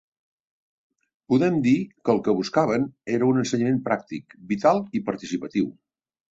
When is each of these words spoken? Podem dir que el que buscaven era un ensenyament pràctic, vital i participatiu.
Podem 1.33 1.59
dir 1.67 1.73
que 1.89 2.15
el 2.15 2.23
que 2.29 2.35
buscaven 2.41 2.89
era 3.19 3.29
un 3.35 3.43
ensenyament 3.45 3.79
pràctic, 3.93 4.37
vital 4.55 4.85
i 5.01 5.07
participatiu. 5.13 5.73